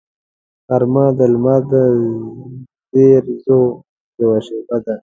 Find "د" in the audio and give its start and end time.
1.17-1.19, 1.71-1.73